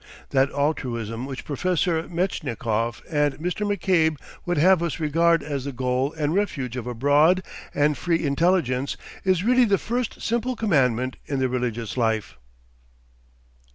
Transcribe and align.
That 0.31 0.49
altruism 0.49 1.27
which 1.27 1.45
Professor 1.45 2.01
Metchnikoff 2.09 3.03
and 3.07 3.35
Mr. 3.35 3.71
McCabe 3.71 4.17
would 4.47 4.57
have 4.57 4.81
us 4.81 4.99
regard 4.99 5.43
as 5.43 5.65
the 5.65 5.71
goal 5.71 6.11
and 6.13 6.33
refuge 6.33 6.75
of 6.75 6.87
a 6.87 6.95
broad 6.95 7.43
and 7.71 7.95
free 7.95 8.25
intelligence, 8.25 8.97
is 9.23 9.43
really 9.43 9.65
the 9.65 9.77
first 9.77 10.19
simple 10.19 10.55
commandment 10.55 11.17
in 11.27 11.37
the 11.37 11.47
religious 11.49 11.97
life. 11.97 12.35